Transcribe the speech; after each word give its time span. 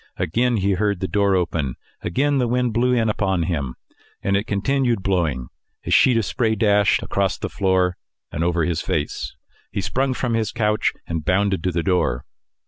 Again 0.17 0.57
he 0.57 0.71
heard 0.71 0.99
the 0.99 1.07
door 1.07 1.35
open; 1.35 1.75
again 2.01 2.39
the 2.39 2.47
wind 2.47 2.73
blew 2.73 2.91
in 2.91 3.07
upon 3.07 3.43
him, 3.43 3.75
and 4.23 4.35
it 4.35 4.47
continued 4.47 5.03
blowing; 5.03 5.49
a 5.85 5.91
sheet 5.91 6.17
of 6.17 6.25
spray 6.25 6.55
dashed 6.55 7.03
across 7.03 7.37
the 7.37 7.49
floor, 7.49 7.97
and 8.31 8.43
over 8.43 8.65
his 8.65 8.81
face. 8.81 9.35
He 9.71 9.79
sprung 9.81 10.15
from 10.15 10.33
his 10.33 10.51
couch 10.51 10.91
and 11.05 11.23
bounded 11.23 11.63
to 11.65 11.71
the 11.71 11.83
door. 11.83 12.25